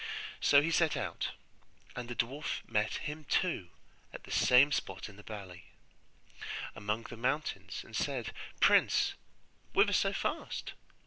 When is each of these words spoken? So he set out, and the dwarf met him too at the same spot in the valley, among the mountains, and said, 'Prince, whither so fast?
So 0.39 0.63
he 0.63 0.71
set 0.71 0.97
out, 0.97 1.29
and 1.95 2.09
the 2.09 2.15
dwarf 2.15 2.67
met 2.67 2.95
him 3.05 3.23
too 3.25 3.69
at 4.11 4.23
the 4.23 4.31
same 4.31 4.71
spot 4.71 5.07
in 5.07 5.15
the 5.15 5.21
valley, 5.21 5.65
among 6.73 7.03
the 7.03 7.15
mountains, 7.17 7.83
and 7.83 7.95
said, 7.95 8.33
'Prince, 8.59 9.13
whither 9.73 9.93
so 9.93 10.11
fast? 10.11 10.73